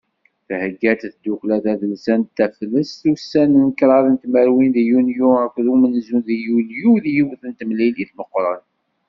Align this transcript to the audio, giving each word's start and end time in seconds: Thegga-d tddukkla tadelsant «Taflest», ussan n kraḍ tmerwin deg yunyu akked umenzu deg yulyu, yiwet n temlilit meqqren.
Thegga-d 0.47 1.01
tddukkla 1.13 1.57
tadelsant 1.63 2.33
«Taflest», 2.37 3.01
ussan 3.11 3.51
n 3.65 3.67
kraḍ 3.79 4.05
tmerwin 4.21 4.69
deg 4.75 4.85
yunyu 4.89 5.29
akked 5.45 5.65
umenzu 5.73 6.17
deg 6.27 6.39
yulyu, 6.45 6.91
yiwet 7.13 7.41
n 7.45 7.51
temlilit 7.53 8.11
meqqren. 8.17 8.63